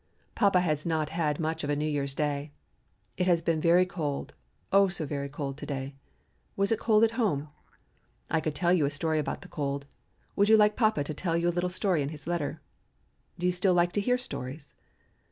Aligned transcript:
Papa 0.33 0.61
has 0.61 0.83
not 0.83 1.09
had 1.09 1.39
much 1.39 1.63
of 1.63 1.69
a 1.69 1.75
New 1.75 1.85
Year's 1.85 2.15
Day. 2.15 2.51
It 3.17 3.27
has 3.27 3.43
been 3.43 3.61
so 3.61 3.85
cold, 3.85 4.33
oh 4.73 4.87
so 4.87 5.05
very 5.05 5.29
cold 5.29 5.57
to 5.59 5.65
day. 5.67 5.93
Was 6.55 6.71
it 6.71 6.79
cold 6.79 7.03
at 7.03 7.11
home? 7.21 7.49
I 8.27 8.41
could 8.41 8.55
tell 8.55 8.73
you 8.73 8.87
a 8.87 8.89
story 8.89 9.19
about 9.19 9.41
the 9.41 9.47
cold. 9.47 9.85
Would 10.35 10.49
you 10.49 10.57
like 10.57 10.75
papa 10.75 11.03
to 11.03 11.13
tell 11.13 11.37
you 11.37 11.49
a 11.49 11.53
little 11.53 11.69
story 11.69 12.01
in 12.01 12.09
his 12.09 12.25
letter? 12.25 12.59
Do 13.37 13.45
you 13.45 13.51
still 13.51 13.75
like 13.75 13.91
to 13.91 14.01
hear 14.01 14.17
stories? 14.17 14.73